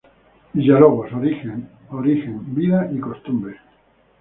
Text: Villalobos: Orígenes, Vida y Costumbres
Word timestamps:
Villalobos: 0.55 1.13
Orígenes, 1.13 1.67
Vida 2.55 2.89
y 2.91 2.99
Costumbres 2.99 3.59